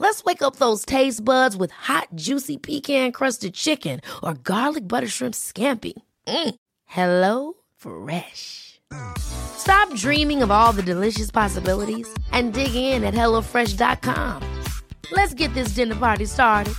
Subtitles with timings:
[0.00, 5.06] Let's wake up those taste buds with hot, juicy pecan crusted chicken or garlic butter
[5.06, 5.92] shrimp scampi.
[6.26, 6.54] Mm.
[6.86, 8.80] Hello Fresh.
[9.18, 14.42] Stop dreaming of all the delicious possibilities and dig in at HelloFresh.com.
[15.12, 16.74] Let's get this dinner party started.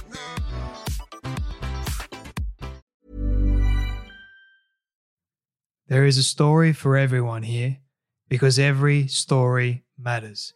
[5.88, 7.78] There is a story for everyone here
[8.30, 10.56] because every story matters.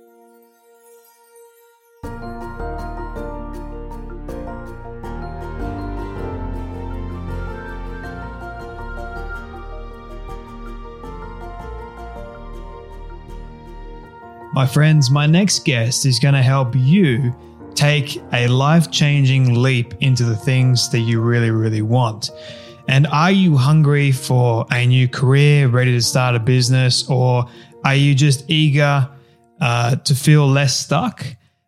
[14.61, 17.35] My friends, my next guest is going to help you
[17.73, 22.29] take a life changing leap into the things that you really, really want.
[22.87, 27.45] And are you hungry for a new career, ready to start a business, or
[27.83, 29.09] are you just eager
[29.61, 31.25] uh, to feel less stuck?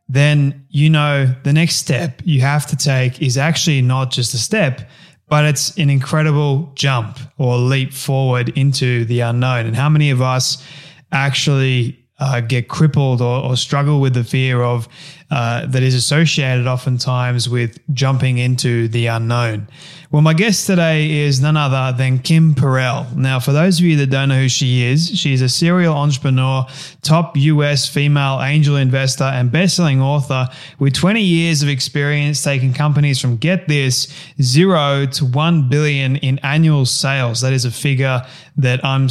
[0.07, 4.37] Then you know the next step you have to take is actually not just a
[4.37, 4.87] step,
[5.27, 9.65] but it's an incredible jump or leap forward into the unknown.
[9.65, 10.63] And how many of us
[11.11, 14.87] actually uh, get crippled or, or, struggle with the fear of
[15.29, 19.67] uh, that is associated oftentimes with jumping into the unknown.
[20.09, 23.13] Well, my guest today is none other than Kim Perell.
[23.15, 26.65] Now, for those of you that don't know who she is, she's a serial entrepreneur,
[27.01, 30.47] top US female angel investor, and best-selling author
[30.79, 36.39] with 20 years of experience taking companies from get this zero to one billion in
[36.39, 37.41] annual sales.
[37.41, 38.21] That is a figure
[38.57, 39.09] that I'm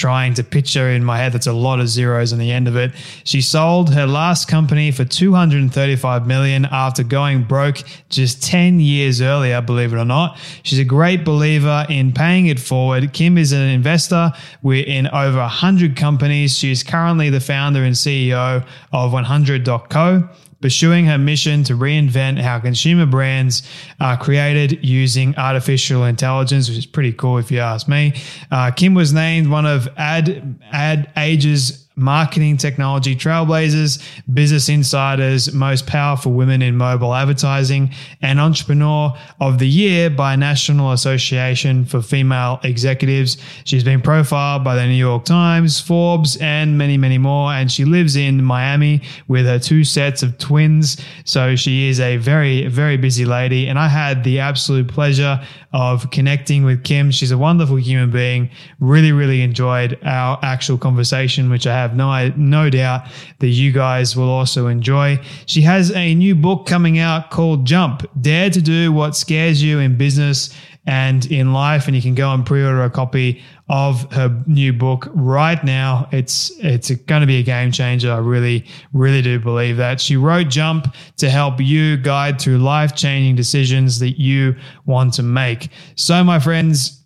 [0.00, 2.74] trying to picture in my head that's a lot of zeros on the end of
[2.74, 2.90] it.
[3.24, 9.60] She sold her last company for 235 million after going broke just 10 years earlier,
[9.60, 10.38] believe it or not.
[10.62, 13.12] She's a great believer in paying it forward.
[13.12, 16.56] Kim is an investor We're in over 100 companies.
[16.56, 20.28] She's currently the founder and CEO of 100.co
[20.60, 23.62] pursuing her mission to reinvent how consumer brands
[24.00, 28.14] are created using artificial intelligence, which is pretty cool if you ask me.
[28.50, 34.02] Uh, Kim was named one of Ad Ad Age's marketing technology trailblazers,
[34.32, 40.92] Business Insider's most powerful women in mobile advertising, and Entrepreneur of the Year by National
[40.92, 43.36] Association for Female Executives.
[43.64, 47.52] She's been profiled by the New York Times, Forbes, and many, many more.
[47.52, 51.00] And she lives in Miami with her two sets of twins.
[51.24, 53.68] So she is a very, very busy lady.
[53.68, 55.40] And I had the absolute pleasure
[55.72, 57.10] of connecting with Kim.
[57.10, 58.50] She's a wonderful human being.
[58.80, 63.06] Really, really enjoyed our actual conversation, which I have no, no doubt
[63.38, 65.18] that you guys will also enjoy.
[65.46, 69.78] She has a new book coming out called Jump Dare to Do What Scares You
[69.78, 70.54] in Business
[70.86, 71.86] and in life.
[71.86, 76.08] And you can go and pre-order a copy of her new book right now.
[76.10, 78.10] It's it's going to be a game changer.
[78.12, 80.00] I really really do believe that.
[80.00, 85.68] She wrote jump to help you guide through life-changing decisions that you want to make.
[85.94, 86.99] So my friends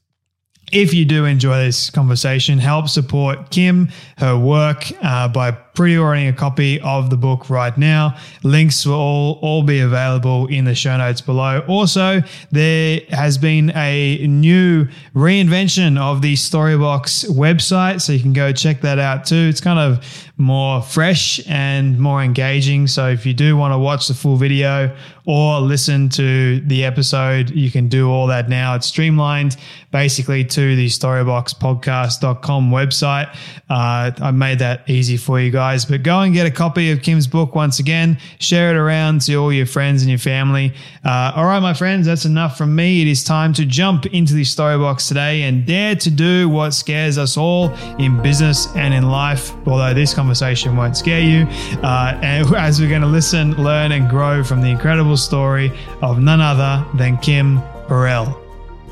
[0.74, 6.32] if you do enjoy this conversation, help support Kim, her work uh, by pre-ordering a
[6.32, 8.16] copy of the book right now.
[8.44, 11.64] Links will all, all be available in the show notes below.
[11.66, 18.52] Also, there has been a new reinvention of the Storybox website, so you can go
[18.52, 19.48] check that out too.
[19.50, 20.04] It's kind of
[20.36, 22.86] more fresh and more engaging.
[22.86, 24.96] So if you do want to watch the full video
[25.26, 28.74] or listen to the episode, you can do all that now.
[28.74, 29.56] It's streamlined
[29.90, 33.34] basically to the storyboxpodcast.com website.
[33.70, 35.84] Uh, I made that easy for you guys guys.
[35.86, 38.18] But go and get a copy of Kim's book once again.
[38.38, 40.74] Share it around to all your friends and your family.
[41.04, 43.00] Uh, all right, my friends, that's enough from me.
[43.00, 46.72] It is time to jump into the story box today and dare to do what
[46.72, 49.52] scares us all in business and in life.
[49.66, 51.46] Although this conversation won't scare you,
[51.82, 55.72] uh, and as we're going to listen, learn, and grow from the incredible story
[56.02, 57.58] of none other than Kim
[57.88, 58.38] Perell.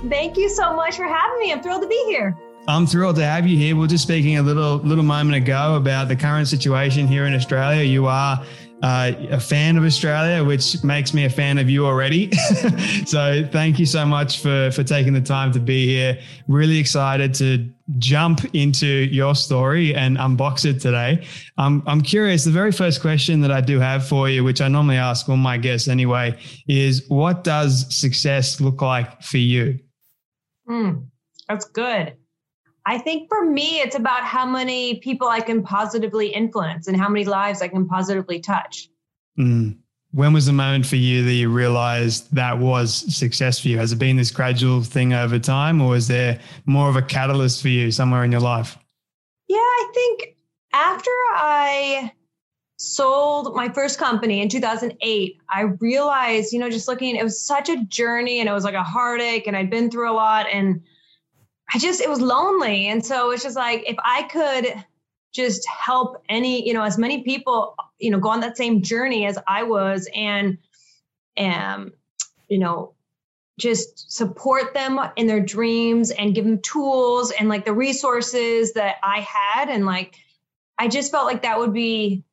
[0.08, 1.52] Thank you so much for having me.
[1.52, 2.34] I'm thrilled to be here.
[2.68, 3.74] I'm thrilled to have you here.
[3.74, 7.34] We are just speaking a little little moment ago about the current situation here in
[7.34, 7.82] Australia.
[7.82, 8.44] You are
[8.84, 12.30] uh, a fan of Australia, which makes me a fan of you already.
[13.06, 16.20] so thank you so much for for taking the time to be here.
[16.46, 17.68] Really excited to
[17.98, 21.26] jump into your story and unbox it today.
[21.58, 22.44] Um, I'm curious.
[22.44, 25.36] The very first question that I do have for you, which I normally ask all
[25.36, 26.38] my guests anyway,
[26.68, 29.80] is what does success look like for you?
[30.68, 31.06] Mm,
[31.48, 32.14] that's good.
[32.84, 37.08] I think for me, it's about how many people I can positively influence and how
[37.08, 38.88] many lives I can positively touch.
[39.38, 39.78] Mm.
[40.10, 43.78] When was the moment for you that you realized that was success for you?
[43.78, 47.62] Has it been this gradual thing over time, or is there more of a catalyst
[47.62, 48.76] for you somewhere in your life?
[49.48, 50.36] Yeah, I think
[50.74, 52.12] after I
[52.76, 57.68] sold my first company in 2008, I realized, you know, just looking, it was such
[57.68, 60.46] a journey and it was like a heartache, and I'd been through a lot.
[60.52, 60.82] And
[61.74, 62.88] I just, it was lonely.
[62.88, 64.84] And so it's just like, if I could
[65.32, 69.26] just help any, you know, as many people, you know, go on that same journey
[69.26, 70.58] as I was and,
[71.38, 71.92] um,
[72.48, 72.94] you know,
[73.58, 78.96] just support them in their dreams and give them tools and like the resources that
[79.02, 79.68] I had.
[79.68, 80.16] And like,
[80.78, 82.24] I just felt like that would be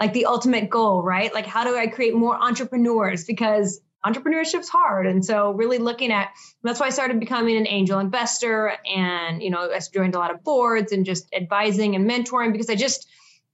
[0.00, 1.32] like the ultimate goal, right?
[1.32, 3.24] Like, how do I create more entrepreneurs?
[3.24, 5.06] Because entrepreneurship's hard.
[5.06, 6.30] And so really looking at
[6.62, 10.30] that's why I started becoming an angel investor and you know I joined a lot
[10.30, 13.08] of boards and just advising and mentoring because I just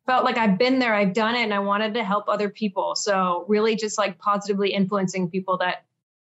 [0.07, 2.95] felt like I've been there, I've done it and I wanted to help other people.
[2.97, 5.85] So really just like positively influencing people that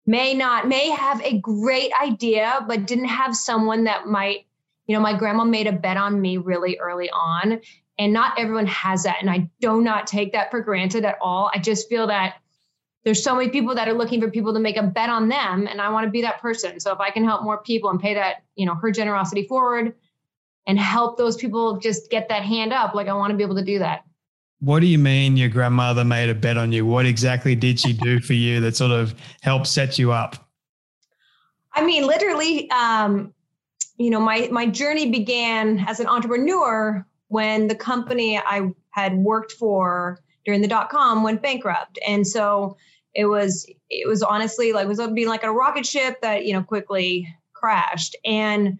[0.05, 4.45] may not may have a great idea but didn't have someone that might
[4.85, 7.61] you know my grandma made a bet on me really early on
[7.97, 11.49] and not everyone has that and I do not take that for granted at all.
[11.53, 12.35] I just feel that
[13.03, 15.67] there's so many people that are looking for people to make a bet on them
[15.67, 16.79] and i want to be that person.
[16.79, 19.93] So if i can help more people and pay that you know her generosity forward
[20.65, 23.55] and help those people just get that hand up like i want to be able
[23.55, 24.03] to do that.
[24.59, 26.85] What do you mean your grandmother made a bet on you?
[26.85, 30.49] What exactly did she do for you that sort of helped set you up?
[31.73, 33.33] I mean literally um,
[33.97, 39.53] you know my my journey began as an entrepreneur when the company i had worked
[39.53, 41.97] for during the dot com went bankrupt.
[42.07, 42.77] And so
[43.13, 46.53] it was it was honestly like it was being like a rocket ship that you
[46.53, 48.15] know quickly crashed.
[48.25, 48.79] And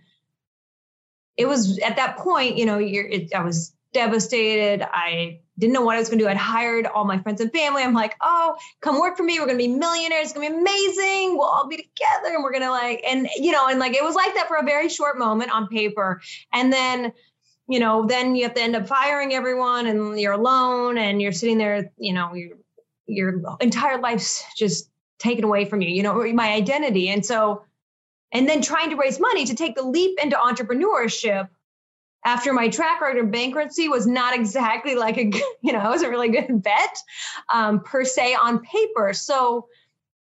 [1.37, 4.87] it was at that point you know it, i was devastated.
[4.91, 6.29] I didn't know what i was going to do.
[6.29, 7.83] I'd hired all my friends and family.
[7.83, 9.39] I'm like oh come work for me.
[9.39, 10.25] We're going to be millionaires.
[10.25, 11.37] It's going to be amazing.
[11.37, 14.03] We'll all be together and we're going to like and you know and like it
[14.03, 16.21] was like that for a very short moment on paper.
[16.53, 17.13] And then
[17.67, 21.31] you know then you have to end up firing everyone and you're alone and you're
[21.31, 22.57] sitting there you know you're
[23.07, 24.89] your entire life's just
[25.19, 27.09] taken away from you, you know, my identity.
[27.09, 27.63] And so,
[28.31, 31.49] and then trying to raise money to take the leap into entrepreneurship
[32.25, 36.01] after my track record of bankruptcy was not exactly like a, you know, it was
[36.01, 36.97] a really good bet
[37.53, 39.13] um, per se on paper.
[39.13, 39.67] So,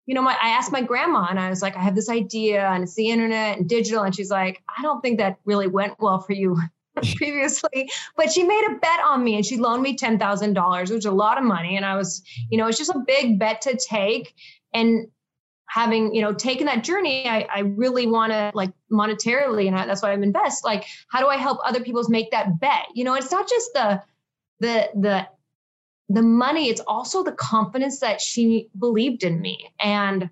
[0.07, 2.67] you know, my, I asked my grandma and I was like, I have this idea
[2.67, 4.03] and it's the internet and digital.
[4.03, 6.59] And she's like, I don't think that really went well for you
[7.17, 11.05] previously, but she made a bet on me and she loaned me $10,000, which is
[11.05, 11.77] a lot of money.
[11.77, 14.35] And I was, you know, it's just a big bet to take.
[14.73, 15.09] And
[15.69, 19.87] having, you know, taken that journey, I, I really want to like monetarily, and I,
[19.87, 20.65] that's why I'm invest.
[20.65, 22.87] Like, how do I help other people make that bet?
[22.95, 24.03] You know, it's not just the,
[24.59, 25.29] the, the,
[26.09, 29.73] the money, it's also the confidence that she believed in me.
[29.79, 30.29] And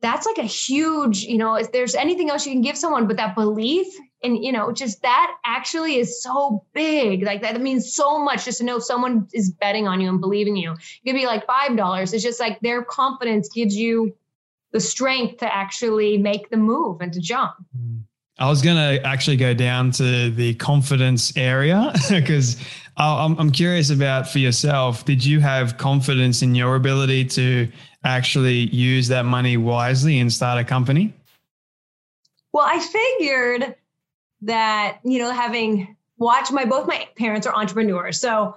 [0.00, 3.18] that's like a huge, you know, if there's anything else you can give someone, but
[3.18, 3.86] that belief
[4.22, 7.22] and, you know, just that actually is so big.
[7.22, 10.56] Like that means so much just to know someone is betting on you and believing
[10.56, 10.72] you.
[10.72, 12.14] It could be like $5.
[12.14, 14.14] It's just like their confidence gives you
[14.72, 17.54] the strength to actually make the move and to jump.
[18.38, 22.56] I was going to actually go down to the confidence area because
[22.96, 25.04] I'm, I'm curious about for yourself.
[25.04, 27.70] Did you have confidence in your ability to
[28.04, 31.14] actually use that money wisely and start a company?
[32.52, 33.76] Well, I figured
[34.42, 38.20] that, you know, having watched my both my parents are entrepreneurs.
[38.20, 38.56] So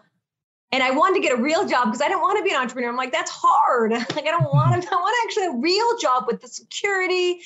[0.71, 2.59] and I wanted to get a real job because I didn't want to be an
[2.59, 2.89] entrepreneur.
[2.89, 3.91] I'm like, that's hard.
[4.15, 7.41] Like, I don't want to, I want actually a real job with the security.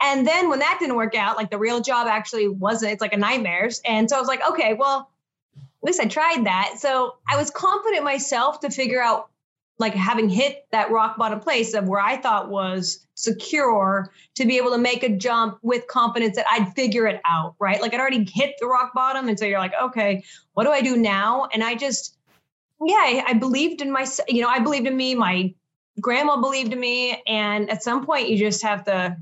[0.00, 3.12] And then when that didn't work out, like the real job actually wasn't, it's like
[3.12, 3.70] a nightmare.
[3.84, 5.10] And so I was like, okay, well,
[5.56, 6.74] at least I tried that.
[6.78, 9.30] So I was confident myself to figure out
[9.82, 14.56] like having hit that rock bottom place of where I thought was secure to be
[14.56, 17.82] able to make a jump with confidence that I'd figure it out, right?
[17.82, 19.28] Like I'd already hit the rock bottom.
[19.28, 20.24] And so you're like, okay,
[20.54, 21.48] what do I do now?
[21.52, 22.16] And I just,
[22.80, 25.14] yeah, I, I believed in myself, you know, I believed in me.
[25.14, 25.52] My
[26.00, 27.20] grandma believed in me.
[27.26, 29.16] And at some point, you just have to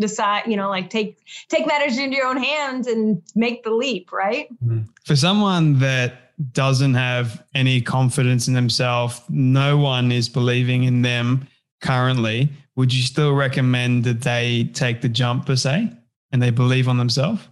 [0.00, 4.12] decide, you know, like take take matters into your own hands and make the leap,
[4.12, 4.48] right?
[4.64, 4.82] Mm-hmm.
[5.04, 11.46] For someone that doesn't have any confidence in themselves, no one is believing in them
[11.80, 15.90] currently, would you still recommend that they take the jump per se
[16.32, 17.46] and they believe on themselves?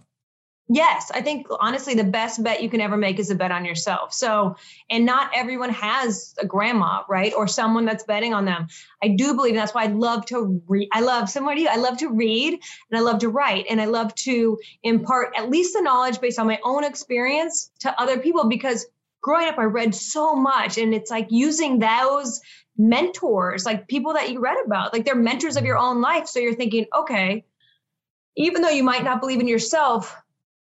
[0.71, 3.65] Yes, I think honestly the best bet you can ever make is a bet on
[3.65, 4.13] yourself.
[4.13, 4.55] So,
[4.87, 7.33] and not everyone has a grandma, right?
[7.35, 8.67] Or someone that's betting on them.
[9.01, 10.89] I do believe that's why I love to read.
[10.93, 11.67] I love similar to you.
[11.67, 12.53] I love to read
[12.91, 16.37] and I love to write and I love to impart at least the knowledge based
[16.37, 18.85] on my own experience to other people because
[19.21, 22.41] growing up I read so much and it's like using those
[22.77, 26.27] mentors, like people that you read about, like they're mentors of your own life.
[26.27, 27.43] So you're thinking, okay,
[28.37, 30.15] even though you might not believe in yourself,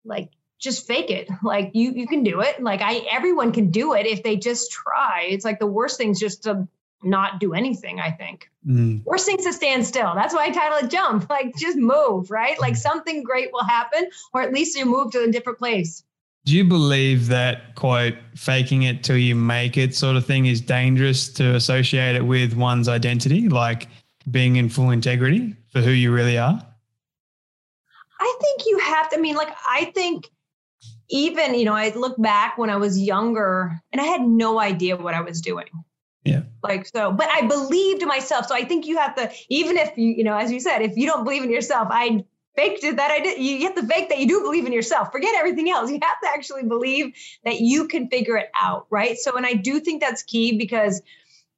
[0.06, 1.28] like just fake it.
[1.42, 2.62] Like you you can do it.
[2.62, 5.26] Like i everyone can do it if they just try.
[5.28, 6.66] It's like the worst thing's just to
[7.02, 8.50] not do anything i think.
[8.66, 9.04] Mm.
[9.04, 10.12] worst thing's to stand still.
[10.14, 11.28] That's why i title it jump.
[11.36, 12.58] Like just move right?
[12.60, 16.02] Like something great will happen or at least you move to a different place.
[16.46, 20.60] Do you believe that quote faking it till you make it sort of thing is
[20.60, 23.88] dangerous to associate it with one's identity like
[24.30, 26.60] being in full integrity for who you really are
[28.18, 30.30] I think you have to, I mean, like, I think
[31.08, 34.96] even, you know, I look back when I was younger and I had no idea
[34.96, 35.68] what I was doing.
[36.24, 36.42] Yeah.
[36.62, 38.46] Like, so, but I believed in myself.
[38.46, 40.96] So I think you have to, even if you, you know, as you said, if
[40.96, 42.24] you don't believe in yourself, I
[42.56, 43.38] faked it that I did.
[43.38, 45.12] You have to fake that you do believe in yourself.
[45.12, 45.90] Forget everything else.
[45.90, 48.86] You have to actually believe that you can figure it out.
[48.90, 49.16] Right.
[49.16, 51.00] So, and I do think that's key because,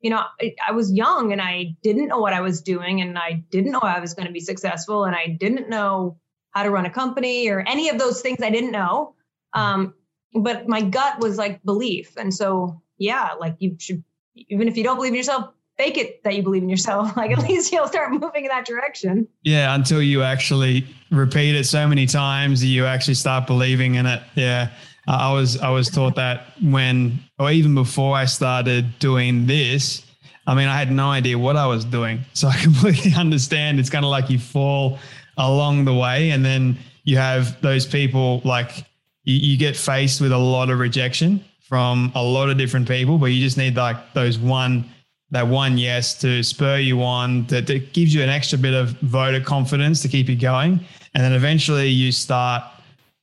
[0.03, 3.19] you know, I, I was young and I didn't know what I was doing and
[3.19, 6.19] I didn't know I was going to be successful and I didn't know
[6.59, 9.15] how to run a company or any of those things I didn't know.
[9.53, 9.95] Um,
[10.35, 12.17] but my gut was like belief.
[12.17, 14.03] And so, yeah, like you should,
[14.35, 17.17] even if you don't believe in yourself, fake it that you believe in yourself.
[17.17, 19.29] Like at least you'll start moving in that direction.
[19.43, 19.73] Yeah.
[19.73, 24.21] Until you actually repeat it so many times that you actually start believing in it.
[24.35, 24.71] Yeah.
[25.07, 30.05] I was, I was taught that when, or even before I started doing this,
[30.49, 32.25] I mean, I had no idea what I was doing.
[32.33, 33.79] So I completely understand.
[33.79, 34.99] It's kind of like you fall
[35.39, 36.31] along the way.
[36.31, 38.85] And then you have those people like
[39.25, 43.19] you, you get faced with a lot of rejection from a lot of different people,
[43.19, 44.89] but you just need like those one
[45.31, 48.91] that one yes to spur you on that, that gives you an extra bit of
[49.01, 50.81] voter confidence to keep you going.
[51.15, 52.65] And then eventually you start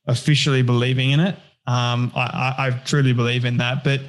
[0.06, 1.34] officially believing in it.
[1.66, 3.82] Um, I, I, truly believe in that.
[3.82, 4.02] But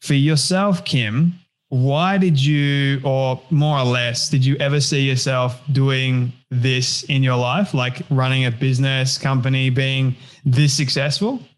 [0.00, 5.60] for yourself kim why did you, or more or less, did you ever see yourself
[5.72, 11.40] doing this in your life, like running a business company, being this successful?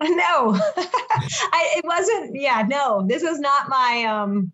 [0.00, 2.40] No, I, it wasn't.
[2.40, 4.04] Yeah, no, this was not my.
[4.04, 4.52] um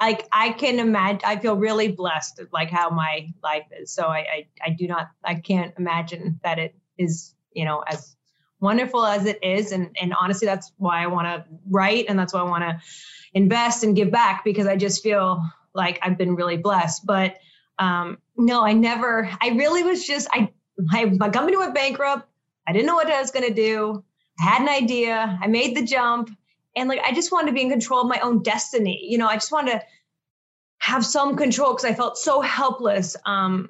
[0.00, 3.92] like I can imagine, I feel really blessed, like how my life is.
[3.92, 8.16] So I, I, I do not, I can't imagine that it is, you know, as
[8.60, 9.72] wonderful as it is.
[9.72, 12.80] And and honestly, that's why I want to write, and that's why I want to
[13.34, 15.42] invest and give back because I just feel
[15.74, 17.06] like I've been really blessed.
[17.06, 17.36] But
[17.78, 22.28] um, no, I never, I really was just, I, my, my company went bankrupt.
[22.66, 24.04] I didn't know what I was going to do.
[24.38, 25.38] I had an idea.
[25.40, 26.30] I made the jump.
[26.76, 29.00] And like, I just wanted to be in control of my own destiny.
[29.02, 29.82] You know, I just wanted to
[30.78, 33.68] have some control because I felt so helpless um,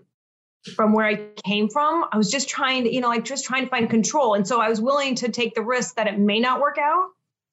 [0.76, 2.04] from where I came from.
[2.12, 4.34] I was just trying to, you know, like just trying to find control.
[4.34, 7.10] And so I was willing to take the risk that it may not work out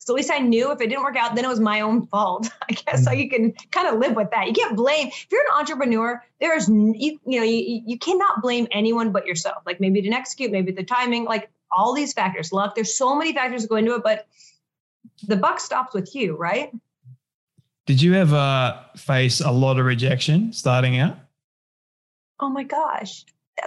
[0.07, 2.07] so at least I knew if it didn't work out, then it was my own
[2.07, 2.49] fault.
[2.69, 3.11] I guess so.
[3.11, 3.19] Mm-hmm.
[3.19, 4.47] You can kind of live with that.
[4.47, 6.23] You can't blame if you're an entrepreneur.
[6.39, 9.63] There's you, you know you you cannot blame anyone but yourself.
[9.65, 12.73] Like maybe you didn't execute, maybe the timing, like all these factors, luck.
[12.73, 14.27] There's so many factors that go into it, but
[15.27, 16.71] the buck stops with you, right?
[17.85, 21.17] Did you ever face a lot of rejection starting out?
[22.39, 23.25] Oh my gosh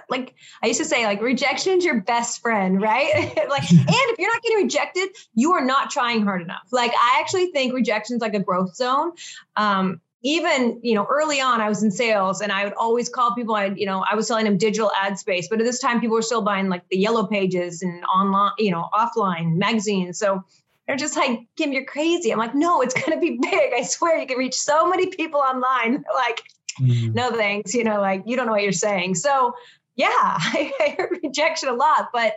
[0.08, 3.12] like I used to say, like rejection's your best friend, right?
[3.48, 6.68] like, and if you're not getting rejected, you are not trying hard enough.
[6.70, 9.12] Like, I actually think rejection's like a growth zone.
[9.56, 13.34] Um, even you know early on i was in sales and i would always call
[13.34, 15.98] people i you know i was selling them digital ad space but at this time
[15.98, 20.44] people were still buying like the yellow pages and online you know offline magazines so
[20.86, 23.82] they're just like kim you're crazy i'm like no it's going to be big i
[23.82, 26.42] swear you can reach so many people online like
[26.80, 27.14] mm.
[27.14, 29.54] no thanks you know like you don't know what you're saying so
[30.00, 32.34] yeah, I, I heard rejection a lot, but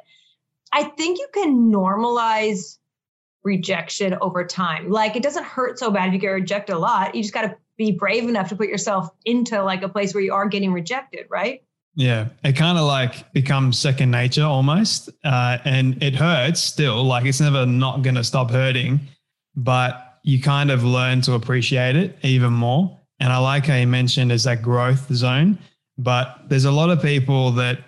[0.71, 2.77] I think you can normalize
[3.43, 4.89] rejection over time.
[4.89, 7.15] Like it doesn't hurt so bad if you get rejected a lot.
[7.15, 10.23] You just got to be brave enough to put yourself into like a place where
[10.23, 11.63] you are getting rejected, right?
[11.95, 15.09] Yeah, it kind of like becomes second nature almost.
[15.23, 18.99] Uh, and it hurts still, like it's never not going to stop hurting,
[19.55, 22.99] but you kind of learn to appreciate it even more.
[23.23, 25.57] And I like how you mentioned is that growth zone
[25.97, 27.79] but there's a lot of people that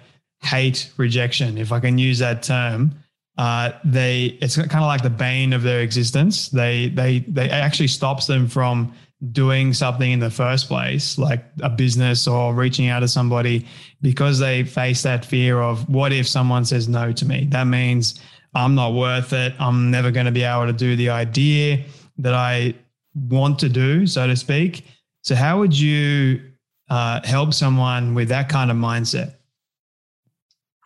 [0.42, 2.96] hate rejection, if I can use that term.
[3.38, 6.50] Uh, they it's kind of like the bane of their existence.
[6.50, 8.94] They they they actually stops them from
[9.32, 13.66] doing something in the first place, like a business or reaching out to somebody,
[14.02, 17.48] because they face that fear of what if someone says no to me?
[17.50, 18.22] That means
[18.54, 19.54] I'm not worth it.
[19.60, 21.84] I'm never going to be able to do the idea
[22.20, 22.74] that I
[23.16, 24.86] want to do, so to speak.
[25.26, 26.52] So, how would you
[26.88, 29.34] uh, help someone with that kind of mindset?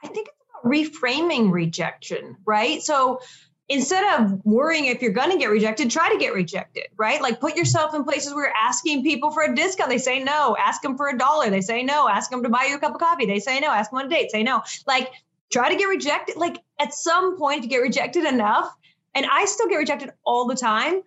[0.02, 2.82] I think it's about reframing rejection, right?
[2.82, 3.20] So,
[3.68, 7.22] instead of worrying if you're going to get rejected, try to get rejected, right?
[7.22, 9.90] Like put yourself in places where you're asking people for a discount.
[9.90, 10.56] They say no.
[10.58, 11.50] Ask them for a dollar.
[11.50, 12.08] They say no.
[12.08, 13.26] Ask them to buy you a cup of coffee.
[13.26, 13.68] They say no.
[13.68, 14.32] Ask them on a date.
[14.32, 14.62] Say no.
[14.88, 15.12] Like
[15.52, 16.38] try to get rejected.
[16.38, 18.74] Like at some point, you get rejected enough.
[19.14, 21.02] And I still get rejected all the time.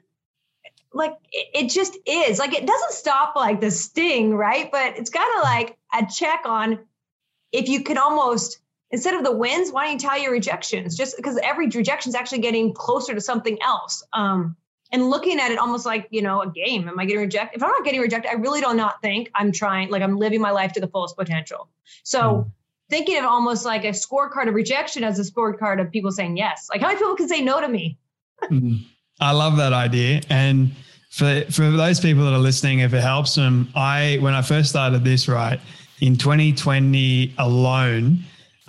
[0.95, 2.39] Like it, just is.
[2.39, 4.71] Like it doesn't stop like the sting, right?
[4.71, 6.81] But it's kind of like a check on
[7.53, 8.59] if you can almost
[8.91, 10.97] instead of the wins, why don't you tell your rejections?
[10.97, 14.03] Just because every rejection is actually getting closer to something else.
[14.13, 14.57] Um,
[14.91, 16.89] and looking at it almost like you know a game.
[16.89, 17.57] Am I getting rejected?
[17.57, 19.91] If I'm not getting rejected, I really do not think I'm trying.
[19.91, 21.69] Like I'm living my life to the fullest potential.
[22.03, 22.21] So.
[22.21, 22.53] Mm
[22.93, 26.69] thinking of almost like a scorecard of rejection as a scorecard of people saying yes.
[26.71, 27.97] Like how many people can say no to me?
[28.45, 28.85] mm,
[29.23, 30.21] I love that idea.
[30.29, 30.73] And
[31.11, 34.71] for for those people that are listening, if it helps them, I when I first
[34.71, 35.61] started this, right,
[36.01, 38.19] in 2020 alone,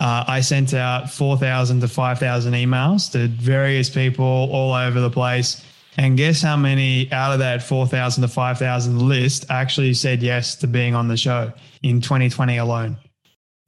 [0.00, 5.64] uh, I sent out 4,000 to 5,000 emails to various people all over the place.
[5.96, 10.66] And guess how many out of that 4,000 to 5,000 list actually said yes to
[10.66, 12.96] being on the show in 2020 alone?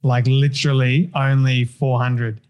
[0.03, 2.41] like literally only 400.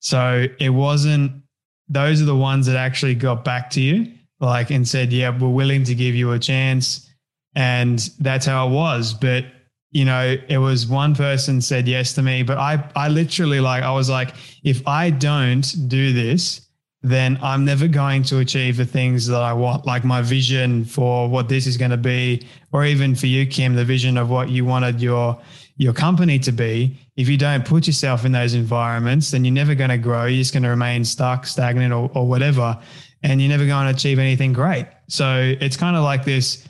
[0.00, 1.42] So it wasn't,
[1.88, 5.48] those are the ones that actually got back to you, like, and said, yeah, we're
[5.48, 7.10] willing to give you a chance.
[7.54, 9.14] And that's how it was.
[9.14, 9.46] But,
[9.90, 13.82] you know, it was one person said yes to me, but I, I literally like,
[13.82, 16.68] I was like, if I don't do this,
[17.02, 21.28] then I'm never going to achieve the things that I want, like my vision for
[21.28, 24.50] what this is going to be, or even for you, Kim, the vision of what
[24.50, 25.40] you wanted your
[25.78, 29.76] your company to be, if you don't put yourself in those environments, then you're never
[29.76, 30.26] going to grow.
[30.26, 32.78] You're just going to remain stuck, stagnant, or, or whatever,
[33.22, 34.86] and you're never going to achieve anything great.
[35.08, 36.68] So it's kind of like this.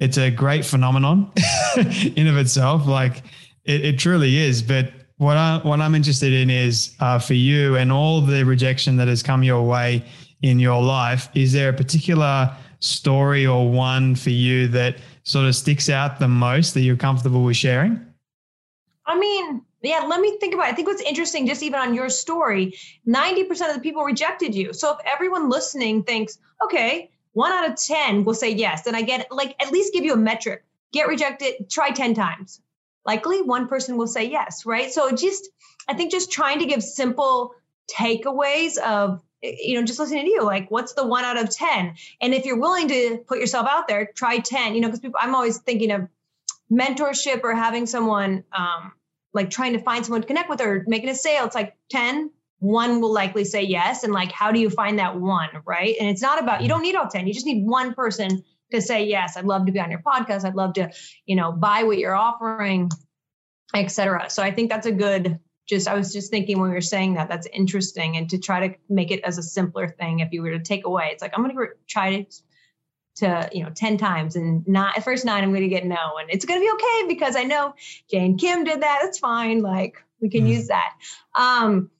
[0.00, 1.32] It's a great phenomenon
[2.14, 2.86] in of itself.
[2.86, 3.22] Like
[3.64, 4.62] it, it truly is.
[4.62, 8.96] But what I what I'm interested in is uh, for you and all the rejection
[8.98, 10.04] that has come your way
[10.42, 11.30] in your life.
[11.34, 16.28] Is there a particular story or one for you that sort of sticks out the
[16.28, 18.04] most that you're comfortable with sharing?
[19.04, 20.72] I mean, yeah, let me think about it.
[20.72, 24.72] I think what's interesting, just even on your story, 90% of the people rejected you.
[24.72, 29.02] So if everyone listening thinks, okay, one out of 10 will say yes, then I
[29.02, 30.64] get like at least give you a metric.
[30.92, 32.60] Get rejected, try 10 times.
[33.04, 34.92] Likely one person will say yes, right?
[34.92, 35.48] So just,
[35.88, 37.54] I think just trying to give simple
[37.90, 41.94] takeaways of, you know, just listening to you, like what's the one out of 10?
[42.20, 45.34] And if you're willing to put yourself out there, try 10, you know, because I'm
[45.34, 46.08] always thinking of
[46.72, 48.92] mentorship or having someone um,
[49.34, 52.30] like trying to find someone to connect with or making a sale, it's like 10,
[52.58, 54.04] one will likely say yes.
[54.04, 55.48] And like, how do you find that one?
[55.66, 55.96] Right.
[55.98, 58.80] And it's not about, you don't need all 10, you just need one person to
[58.80, 60.44] say, yes, I'd love to be on your podcast.
[60.44, 60.90] I'd love to,
[61.26, 62.90] you know, buy what you're offering,
[63.74, 64.30] etc.
[64.30, 67.14] So I think that's a good, just, I was just thinking when we were saying
[67.14, 68.16] that, that's interesting.
[68.16, 70.86] And to try to make it as a simpler thing, if you were to take
[70.86, 72.32] away, it's like, I'm going to try to
[73.14, 76.30] to you know 10 times and not first nine i'm going to get no and
[76.30, 77.74] it's going to be okay because i know
[78.10, 79.00] jane kim did that.
[79.04, 79.60] It's fine.
[79.60, 80.50] Like we can mm.
[80.50, 80.94] use that.
[81.34, 81.90] Um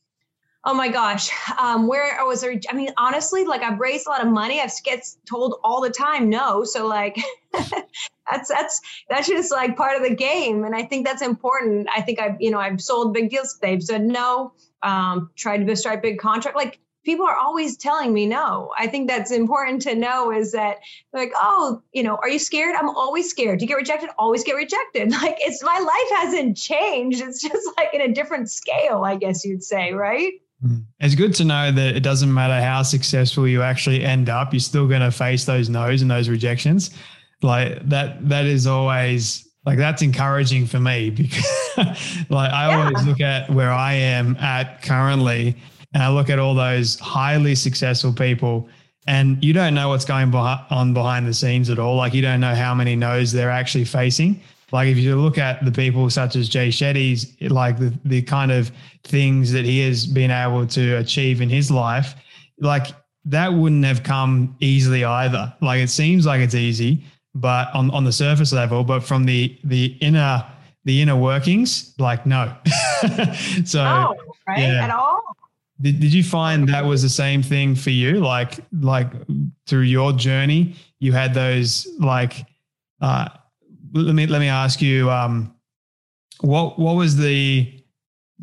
[0.64, 1.30] oh my gosh.
[1.58, 4.60] Um where I was there i mean honestly like i've raised a lot of money.
[4.60, 6.64] I've gets told all the time no.
[6.64, 7.16] So like
[7.52, 11.88] that's that's that's just like part of the game and i think that's important.
[11.94, 13.58] I think i've you know i've sold big deals.
[13.60, 14.52] They've said no.
[14.82, 18.70] Um tried to strike big contract like people are always telling me no.
[18.78, 20.78] I think that's important to know is that
[21.12, 22.76] like, oh, you know, are you scared?
[22.76, 23.58] I'm always scared.
[23.58, 24.10] Do you get rejected?
[24.18, 25.12] Always get rejected.
[25.22, 27.20] Like it's my life hasn't changed.
[27.20, 30.32] It's just like in a different scale, I guess you'd say, right?
[30.60, 30.78] Hmm.
[30.98, 34.60] It's good to know that it doesn't matter how successful you actually end up, you're
[34.60, 36.90] still going to face those no's and those rejections.
[37.40, 41.46] Like that, that is always like that's encouraging for me because
[42.30, 42.84] like I yeah.
[42.84, 45.56] always look at where I am at currently
[45.94, 48.68] and I look at all those highly successful people,
[49.06, 51.96] and you don't know what's going on behind the scenes at all.
[51.96, 54.40] Like you don't know how many no's they're actually facing.
[54.72, 58.50] Like if you look at the people such as Jay Shetty's, like the, the kind
[58.50, 58.72] of
[59.04, 62.14] things that he has been able to achieve in his life,
[62.58, 62.86] like
[63.26, 65.52] that wouldn't have come easily either.
[65.60, 69.58] Like it seems like it's easy, but on, on the surface level, but from the
[69.64, 70.44] the inner
[70.84, 72.52] the inner workings, like no.
[73.64, 74.14] so oh,
[74.48, 74.84] right yeah.
[74.84, 75.11] at all.
[75.82, 78.20] Did, did you find that was the same thing for you?
[78.20, 79.12] Like like
[79.66, 82.46] through your journey, you had those like
[83.00, 83.28] uh,
[83.92, 85.54] let me let me ask you um,
[86.40, 87.82] what what was the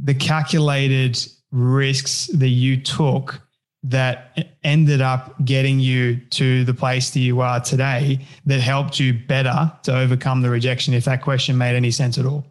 [0.04, 1.18] the calculated
[1.52, 3.42] risks that you took
[3.84, 9.14] that ended up getting you to the place that you are today that helped you
[9.14, 12.46] better to overcome the rejection if that question made any sense at all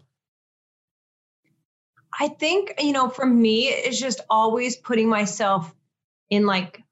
[2.18, 5.74] i think you know for me it's just always putting myself
[6.30, 6.82] in like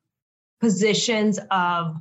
[0.61, 2.01] positions of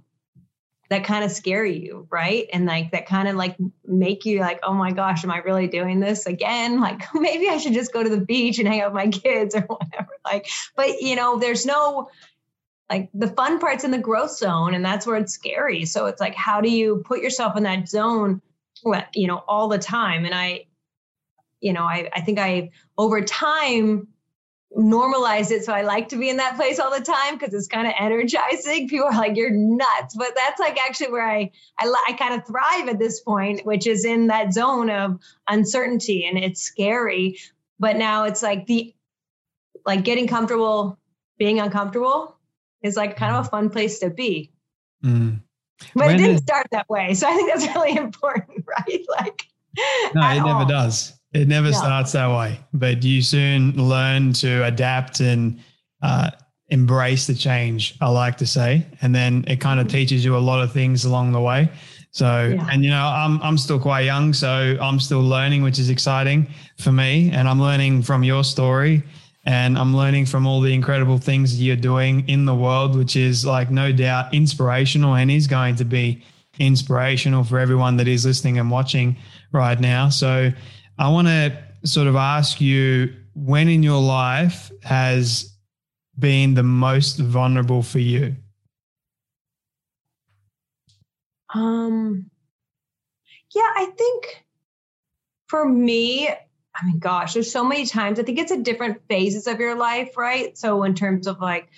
[0.90, 2.48] that kind of scare you, right?
[2.54, 5.68] And like that kind of like make you like, oh my gosh, am I really
[5.68, 6.82] doing this again?
[6.86, 9.56] Like maybe I should just go to the beach and hang out with my kids
[9.56, 10.10] or whatever.
[10.24, 12.10] Like, but you know, there's no
[12.90, 15.86] like the fun parts in the growth zone, and that's where it's scary.
[15.86, 18.44] So it's like, how do you put yourself in that zone,
[19.16, 20.26] you know, all the time?
[20.26, 20.66] And I,
[21.62, 24.08] you know, I I think I over time
[24.76, 25.64] normalized it.
[25.64, 27.94] So I like to be in that place all the time because it's kind of
[27.98, 28.88] energizing.
[28.90, 30.16] People are like, you're nuts.
[30.16, 33.88] But that's like actually where I, I, I kind of thrive at this point, which
[33.88, 37.40] is in that zone of uncertainty and it's scary.
[37.80, 38.94] But now it's like the,
[39.86, 41.00] like getting comfortable
[41.38, 42.38] being uncomfortable
[42.82, 44.52] is like kind of a fun place to be.
[45.04, 45.42] Mm.
[45.94, 47.14] But when it didn't start that way.
[47.14, 49.06] So I think that's really important, right?
[49.20, 49.46] Like,
[50.14, 51.14] no, it never does.
[51.36, 51.78] It never no.
[51.78, 55.60] starts that way, but you soon learn to adapt and
[56.02, 56.32] uh,
[56.70, 58.86] embrace the change, I like to say.
[59.02, 59.98] And then it kind of mm-hmm.
[59.98, 61.70] teaches you a lot of things along the way.
[62.12, 62.68] So, yeah.
[62.72, 66.48] and you know, I'm, I'm still quite young, so I'm still learning, which is exciting
[66.78, 67.30] for me.
[67.32, 69.04] And I'm learning from your story
[69.46, 73.46] and I'm learning from all the incredible things you're doing in the world, which is
[73.46, 76.24] like no doubt inspirational and is going to be
[76.60, 79.18] inspirational for everyone that is listening and watching
[79.52, 80.08] right now.
[80.08, 80.54] So,
[80.98, 85.56] I want to sort of ask you when in your life has
[86.18, 88.36] been the most vulnerable for you?
[91.54, 92.30] Um,
[93.54, 94.46] yeah, I think
[95.48, 98.20] for me, I mean, gosh, there's so many times.
[98.20, 100.58] I think it's at different phases of your life, right?
[100.58, 101.70] So in terms of like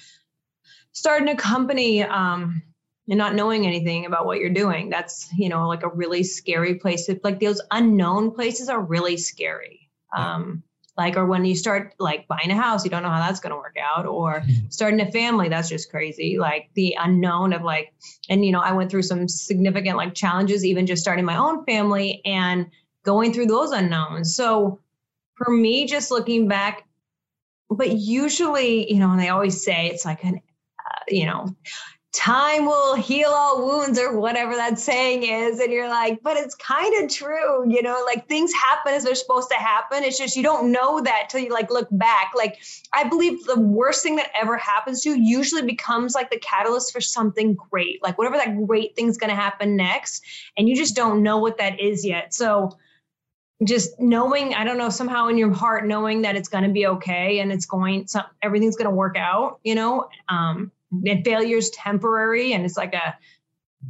[0.91, 2.63] starting a company, um,
[3.09, 6.75] and not knowing anything about what you're doing that's you know like a really scary
[6.75, 9.89] place like those unknown places are really scary.
[10.15, 10.63] Um
[10.97, 13.51] like or when you start like buying a house you don't know how that's going
[13.51, 14.67] to work out or mm-hmm.
[14.69, 16.37] starting a family that's just crazy.
[16.39, 17.93] Like the unknown of like
[18.29, 21.65] and you know i went through some significant like challenges even just starting my own
[21.65, 22.67] family and
[23.03, 24.35] going through those unknowns.
[24.35, 24.81] So
[25.35, 26.87] for me just looking back
[27.69, 30.41] but usually you know and they always say it's like an
[30.79, 31.55] uh, you know
[32.13, 35.59] time will heal all wounds or whatever that saying is.
[35.59, 39.15] And you're like but it's kind of true you know like things happen as they're
[39.15, 40.03] supposed to happen.
[40.03, 42.31] It's just you don't know that till you like look back.
[42.35, 42.57] Like
[42.93, 46.93] i believe the worst thing that ever happens to you usually becomes like the catalyst
[46.93, 50.23] for something great like whatever that great thing's going to happen next
[50.57, 52.33] and you just don't know what that is yet.
[52.33, 52.77] So
[53.63, 56.85] just knowing i don't know somehow in your heart knowing that it's going to be
[56.85, 61.57] okay and it's going some everything's going to work out you know um and failure
[61.57, 63.17] is temporary and it's like a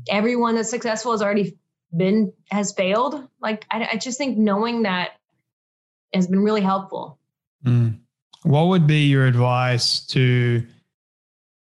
[0.10, 1.57] everyone that's successful has already
[1.95, 3.27] been has failed.
[3.41, 5.12] Like i, I just think knowing that
[6.13, 7.19] has been really helpful.
[7.65, 7.97] Mm.
[8.43, 10.63] what would be your advice to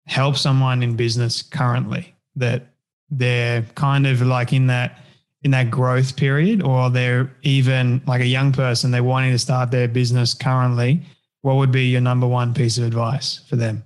[0.06, 2.68] help someone in business currently that
[3.10, 4.98] they're kind of like in that
[5.42, 9.70] in that growth period or they're even like a young person they're wanting to start
[9.70, 11.02] their business currently?
[11.42, 13.84] What would be your number one piece of advice for them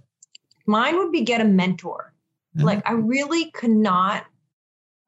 [0.69, 2.13] Mine would be get a mentor.
[2.57, 2.67] Mm-hmm.
[2.67, 4.25] Like I really could not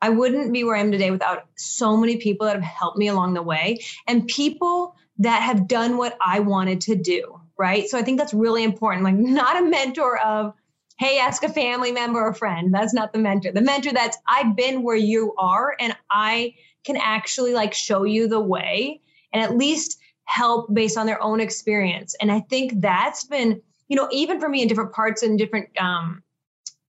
[0.02, 3.08] I wouldn't be where I am today without so many people that have helped me
[3.08, 7.86] along the way and people that have done what I wanted to do, right?
[7.86, 9.04] So I think that's really important.
[9.04, 10.54] Like not a mentor of
[10.98, 12.74] hey, ask a family member or friend.
[12.74, 13.52] That's not the mentor.
[13.52, 18.28] The mentor that's I've been where you are and I can actually like show you
[18.28, 19.00] the way
[19.32, 22.14] and at least help based on their own experience.
[22.20, 25.68] And I think that's been you know, even for me in different parts and different
[25.78, 26.22] um,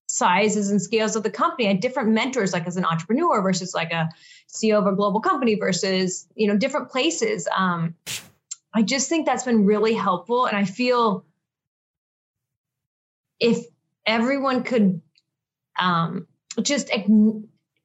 [0.06, 3.74] sizes and scales of the company, I had different mentors, like as an entrepreneur versus
[3.74, 4.08] like a
[4.48, 7.48] CEO of a global company versus, you know, different places.
[7.54, 7.96] Um,
[8.72, 10.46] I just think that's been really helpful.
[10.46, 11.26] And I feel
[13.40, 13.66] if
[14.06, 15.02] everyone could
[15.80, 16.28] um,
[16.62, 16.88] just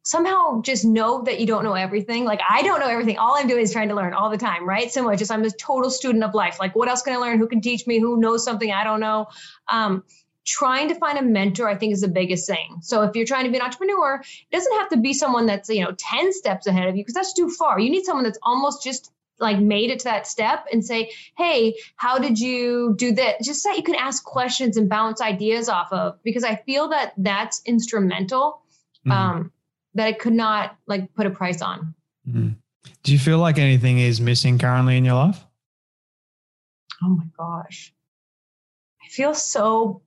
[0.08, 2.24] somehow just know that you don't know everything.
[2.24, 3.18] Like I don't know everything.
[3.18, 4.90] All I'm doing is trying to learn all the time, right?
[4.90, 6.62] Similar, just I'm a total student of life.
[6.62, 7.40] Like what else can I learn?
[7.40, 8.00] Who can teach me?
[8.00, 9.28] Who knows something I don't know?
[9.68, 10.06] Um,
[10.46, 12.78] trying to find a mentor, I think, is the biggest thing.
[12.82, 15.68] So if you're trying to be an entrepreneur, it doesn't have to be someone that's
[15.68, 17.78] you know 10 steps ahead of you because that's too far.
[17.78, 21.76] You need someone that's almost just like made it to that step and say, hey,
[21.98, 23.42] how did you do that?
[23.44, 27.12] Just that you can ask questions and bounce ideas off of because I feel that
[27.18, 28.62] that's instrumental.
[29.06, 29.12] Mm-hmm.
[29.12, 29.52] Um,
[29.98, 31.94] that I could not like put a price on.
[32.28, 32.50] Mm-hmm.
[33.04, 35.44] Do you feel like anything is missing currently in your life?
[37.04, 37.94] Oh my gosh.
[39.04, 40.02] I feel so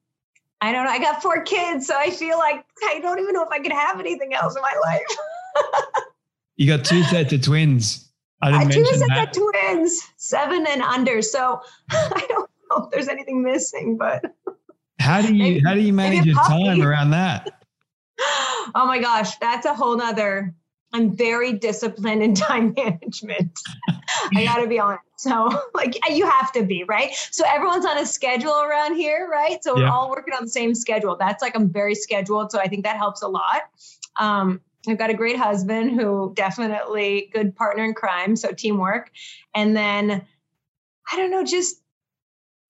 [0.61, 0.90] I don't know.
[0.90, 3.72] I got four kids, so I feel like I don't even know if I could
[3.72, 6.05] have anything else in my life.
[6.57, 8.11] you got two sets of twins.
[8.42, 9.37] I didn't two sets that.
[9.37, 11.22] of twins, seven and under.
[11.22, 14.22] So I don't know if there's anything missing, but
[14.98, 17.64] how do you maybe, how do you manage your time around that?
[18.75, 20.55] Oh my gosh, that's a whole nother.
[20.92, 23.59] I'm very disciplined in time management.
[24.35, 25.05] I gotta be honest.
[25.16, 27.12] So, like, you have to be, right?
[27.31, 29.62] So, everyone's on a schedule around here, right?
[29.62, 31.16] So, we're all working on the same schedule.
[31.16, 32.51] That's like, I'm very scheduled.
[32.51, 33.62] So, I think that helps a lot.
[34.18, 38.35] Um, I've got a great husband who definitely good partner in crime.
[38.35, 39.11] So, teamwork.
[39.55, 40.25] And then,
[41.12, 41.77] I don't know, just,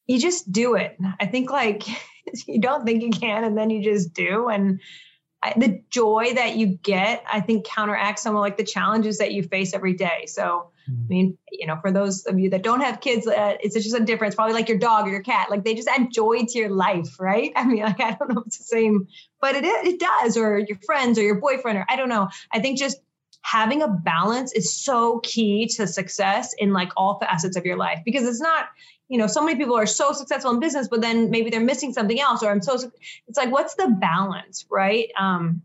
[0.06, 0.98] you just do it.
[1.20, 1.84] I think like
[2.46, 4.48] you don't think you can, and then you just do.
[4.48, 4.80] And,
[5.56, 9.42] the joy that you get, I think, counteracts some of like the challenges that you
[9.42, 10.26] face every day.
[10.26, 11.08] So, I mm.
[11.08, 14.04] mean, you know, for those of you that don't have kids, uh, it's just a
[14.04, 14.34] difference.
[14.34, 17.18] Probably like your dog or your cat, like they just add joy to your life,
[17.18, 17.52] right?
[17.56, 19.08] I mean, like I don't know if it's the same,
[19.40, 22.28] but it it does, or your friends or your boyfriend, or I don't know.
[22.52, 22.98] I think just
[23.42, 28.00] having a balance is so key to success in like all facets of your life
[28.04, 28.66] because it's not
[29.10, 31.92] you know, so many people are so successful in business, but then maybe they're missing
[31.92, 32.78] something else, or I'm so,
[33.26, 35.10] it's like, what's the balance, right?
[35.18, 35.62] Um,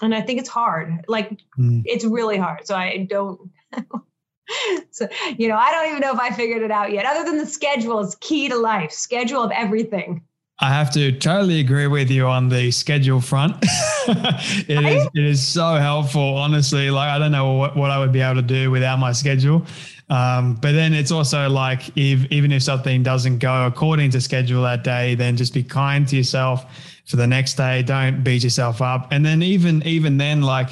[0.00, 1.04] and I think it's hard.
[1.06, 1.82] Like, mm.
[1.84, 2.66] it's really hard.
[2.66, 3.50] So I don't,
[4.90, 7.36] so, you know, I don't even know if I figured it out yet, other than
[7.36, 10.22] the schedule is key to life, schedule of everything.
[10.60, 13.56] I have to totally agree with you on the schedule front.
[14.08, 16.90] it is it is so helpful, honestly.
[16.90, 19.64] Like I don't know what, what I would be able to do without my schedule.
[20.10, 24.62] Um, but then it's also like if even if something doesn't go according to schedule
[24.62, 26.64] that day, then just be kind to yourself
[27.04, 27.82] for the next day.
[27.82, 29.08] Don't beat yourself up.
[29.10, 30.70] And then even even then, like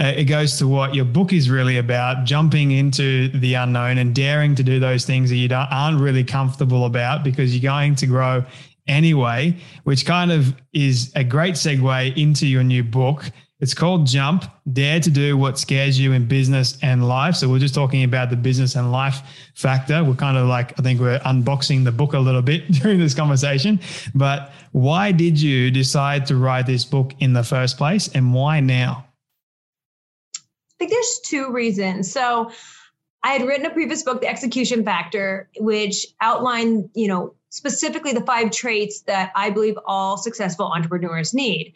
[0.00, 4.14] uh, it goes to what your book is really about: jumping into the unknown and
[4.14, 8.06] daring to do those things that you aren't really comfortable about because you're going to
[8.06, 8.42] grow
[8.88, 9.54] anyway.
[9.84, 15.00] Which kind of is a great segue into your new book it's called Jump, Dare
[15.00, 17.36] to Do What Scares You in Business and Life.
[17.36, 19.20] So we're just talking about the business and life
[19.54, 20.02] factor.
[20.02, 23.14] We're kind of like, I think we're unboxing the book a little bit during this
[23.14, 23.78] conversation.
[24.14, 28.60] But why did you decide to write this book in the first place and why
[28.60, 29.04] now?
[30.36, 30.40] I
[30.78, 32.10] think there's two reasons.
[32.10, 32.50] So
[33.22, 38.22] I had written a previous book, The Execution Factor, which outlined, you know, specifically the
[38.22, 41.74] five traits that I believe all successful entrepreneurs need.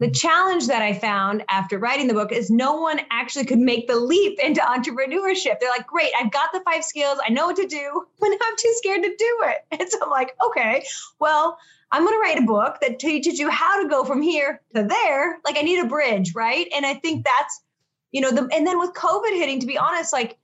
[0.00, 3.86] The challenge that I found after writing the book is no one actually could make
[3.86, 5.60] the leap into entrepreneurship.
[5.60, 8.56] They're like, great, I've got the five skills, I know what to do, but I'm
[8.58, 9.58] too scared to do it.
[9.80, 10.84] And so I'm like, okay,
[11.20, 11.58] well,
[11.92, 14.82] I'm going to write a book that teaches you how to go from here to
[14.82, 15.38] there.
[15.44, 16.66] Like I need a bridge, right?
[16.74, 17.62] And I think that's,
[18.10, 20.36] you know, the and then with COVID hitting, to be honest, like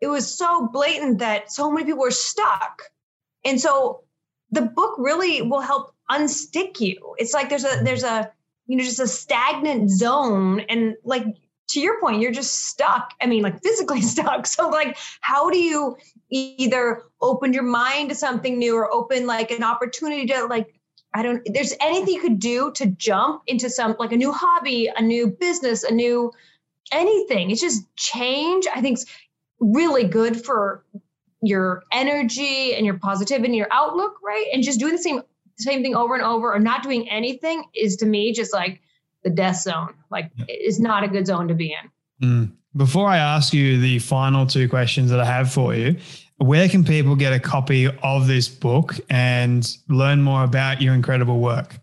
[0.00, 2.82] it was so blatant that so many people were stuck.
[3.44, 4.02] And so
[4.50, 7.14] the book really will help unstick you.
[7.18, 8.32] It's like there's a there's a
[8.66, 10.60] you know just a stagnant zone.
[10.68, 11.26] And like
[11.70, 13.12] to your point you're just stuck.
[13.20, 14.46] I mean like physically stuck.
[14.46, 15.96] So like how do you
[16.30, 20.74] either open your mind to something new or open like an opportunity to like
[21.14, 24.90] i don't there's anything you could do to jump into some like a new hobby
[24.96, 26.32] a new business a new
[26.90, 27.50] anything.
[27.50, 28.98] It's just change i think
[29.60, 30.84] really good for
[31.42, 34.46] your energy and your positivity and your outlook right?
[34.52, 35.22] And just doing the same
[35.62, 38.80] same thing over and over or not doing anything is to me just like
[39.22, 39.94] the death zone.
[40.10, 41.74] Like it's not a good zone to be
[42.20, 42.26] in.
[42.28, 42.52] Mm.
[42.74, 45.96] Before I ask you the final two questions that I have for you,
[46.38, 51.38] where can people get a copy of this book and learn more about your incredible
[51.38, 51.76] work?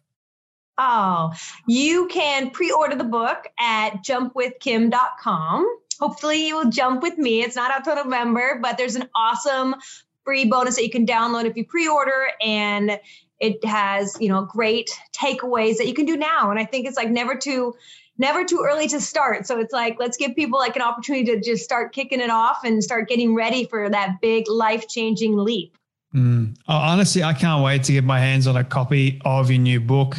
[0.79, 1.33] Oh,
[1.67, 5.77] you can pre order the book at jumpwithkim.com.
[5.99, 7.43] Hopefully, you will jump with me.
[7.43, 9.75] It's not out till November, but there's an awesome
[10.23, 12.29] free bonus that you can download if you pre order.
[12.41, 12.99] And
[13.39, 16.97] it has you know great takeaways that you can do now and i think it's
[16.97, 17.73] like never too
[18.17, 21.39] never too early to start so it's like let's give people like an opportunity to
[21.39, 25.77] just start kicking it off and start getting ready for that big life changing leap
[26.13, 26.55] mm.
[26.67, 29.79] oh, honestly i can't wait to get my hands on a copy of your new
[29.79, 30.17] book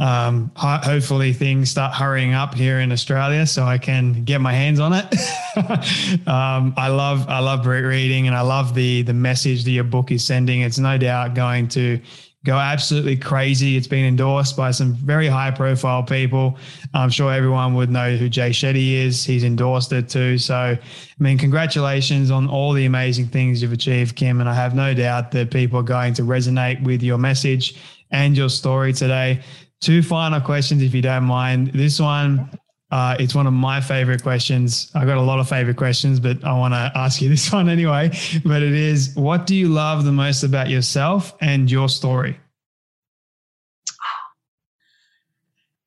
[0.00, 4.80] Um, hopefully, things start hurrying up here in Australia so I can get my hands
[4.80, 5.04] on it.
[6.26, 10.10] um, I love I love reading and I love the the message that your book
[10.10, 10.62] is sending.
[10.62, 12.00] It's no doubt going to
[12.44, 13.76] go absolutely crazy.
[13.76, 16.56] It's been endorsed by some very high profile people.
[16.94, 19.24] I'm sure everyone would know who Jay Shetty is.
[19.24, 20.38] He's endorsed it too.
[20.38, 20.78] So, I
[21.18, 24.40] mean, congratulations on all the amazing things you've achieved, Kim.
[24.40, 27.76] And I have no doubt that people are going to resonate with your message
[28.10, 29.42] and your story today.
[29.80, 31.72] Two final questions, if you don't mind.
[31.72, 32.50] This one
[32.90, 34.90] uh, it's one of my favorite questions.
[34.94, 37.68] I got a lot of favorite questions, but I want to ask you this one
[37.68, 38.10] anyway.
[38.44, 42.38] But it is what do you love the most about yourself and your story?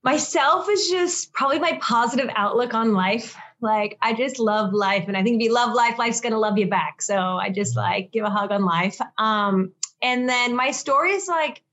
[0.04, 3.38] Myself is just probably my positive outlook on life.
[3.62, 5.06] Like, I just love life.
[5.08, 7.02] And I think if you love life, life's going to love you back.
[7.02, 9.00] So I just like give a hug on life.
[9.18, 11.64] Um, and then my story is like,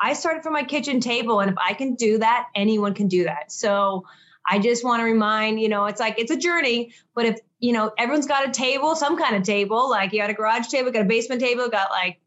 [0.00, 1.40] I started from my kitchen table.
[1.40, 3.50] And if I can do that, anyone can do that.
[3.50, 4.04] So
[4.48, 7.72] I just want to remind, you know, it's like it's a journey, but if, you
[7.72, 10.90] know, everyone's got a table, some kind of table, like you got a garage table,
[10.90, 12.20] got a basement table, got like,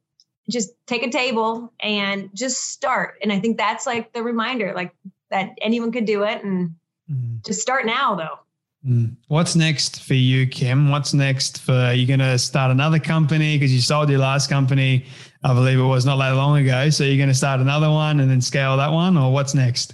[0.50, 3.20] just take a table and just start.
[3.22, 4.96] And I think that's like the reminder, like
[5.30, 6.76] that anyone could do it and
[7.10, 7.46] mm.
[7.46, 8.40] just start now though.
[8.86, 9.16] Mm.
[9.28, 10.90] What's next for you, Kim?
[10.90, 15.06] What's next for you going to start another company because you sold your last company?
[15.44, 16.90] I believe it was not that long ago.
[16.90, 19.94] So you're going to start another one and then scale that one, or what's next?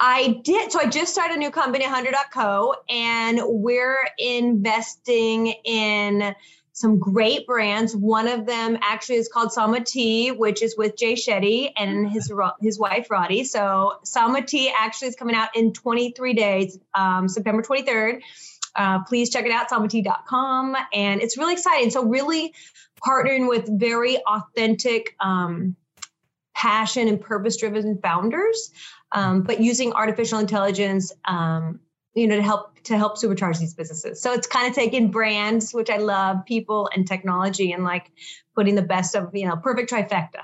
[0.00, 0.72] I did.
[0.72, 6.34] So I just started a new company, 100.co, and we're investing in
[6.72, 7.96] some great brands.
[7.96, 12.32] One of them actually is called Sama Tea, which is with Jay Shetty and his
[12.60, 13.44] his wife Radhi.
[13.44, 18.20] So Sama Tea actually is coming out in 23 days, um, September 23rd.
[18.76, 20.76] Uh, please check it out, samatea.com.
[20.92, 21.90] And it's really exciting.
[21.90, 22.54] So really
[23.06, 25.76] partnering with very authentic, um,
[26.54, 28.72] passion and purpose driven founders,
[29.12, 31.78] um, but using artificial intelligence um,
[32.14, 34.20] you know to help to help supercharge these businesses.
[34.20, 38.10] So it's kind of taking brands which i love people and technology and like
[38.56, 40.42] putting the best of you know perfect trifecta.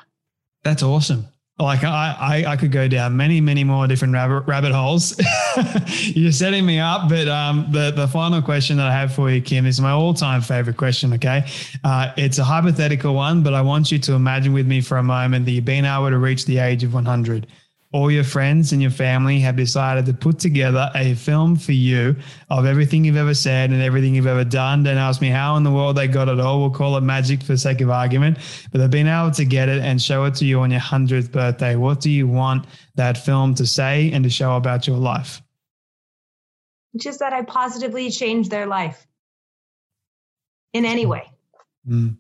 [0.62, 1.26] That's awesome
[1.58, 5.20] like I, I, I could go down many, many more different rabbit rabbit holes.
[6.00, 9.40] You're setting me up, but um, the the final question that I have for you,
[9.40, 11.12] Kim, is my all time favorite question.
[11.12, 11.46] Okay,
[11.84, 15.02] uh, it's a hypothetical one, but I want you to imagine with me for a
[15.02, 17.46] moment that you've been able to reach the age of 100
[17.94, 22.16] all your friends and your family have decided to put together a film for you
[22.50, 24.82] of everything you've ever said and everything you've ever done.
[24.82, 26.60] Don't ask me how in the world they got it all.
[26.60, 28.38] We'll call it magic for the sake of argument,
[28.72, 31.30] but they've been able to get it and show it to you on your 100th
[31.30, 31.76] birthday.
[31.76, 35.40] What do you want that film to say and to show about your life?
[36.96, 39.06] Just that I positively changed their life
[40.72, 41.30] in any way.
[41.88, 42.16] Mm.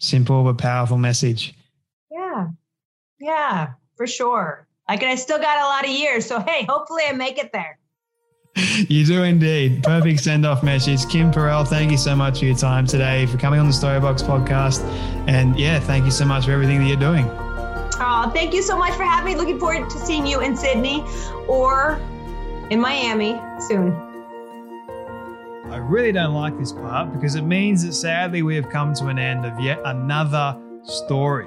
[0.00, 1.52] Simple but powerful message.
[2.10, 2.46] Yeah.
[3.20, 4.66] Yeah for sure.
[4.88, 6.26] Like, I still got a lot of years.
[6.26, 7.78] So, hey, hopefully I make it there.
[8.88, 9.82] You do indeed.
[9.82, 11.06] Perfect send off message.
[11.08, 14.22] Kim Perell, thank you so much for your time today, for coming on the Storybox
[14.22, 14.82] podcast.
[15.28, 17.26] And yeah, thank you so much for everything that you're doing.
[17.98, 19.38] Oh, thank you so much for having me.
[19.38, 21.04] Looking forward to seeing you in Sydney
[21.48, 22.00] or
[22.70, 23.92] in Miami soon.
[25.70, 29.08] I really don't like this part because it means that sadly we have come to
[29.08, 31.46] an end of yet another story.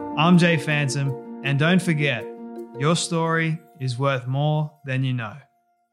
[0.21, 2.23] I'm Jay Phantom, and don't forget,
[2.77, 5.35] your story is worth more than you know.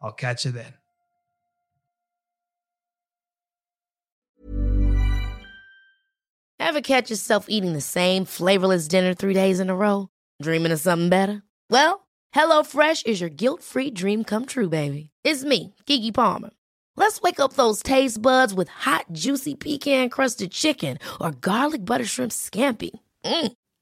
[0.03, 0.75] I'll catch you then.
[6.61, 10.11] Ever catch yourself eating the same flavorless dinner three days in a row?
[10.43, 11.43] Dreaming of something better?
[11.71, 15.09] Well, HelloFresh is your guilt free dream come true, baby.
[15.25, 16.51] It's me, Keke Palmer.
[16.97, 22.05] Let's wake up those taste buds with hot, juicy pecan crusted chicken or garlic butter
[22.05, 22.91] shrimp scampi.
[23.25, 23.53] Mm.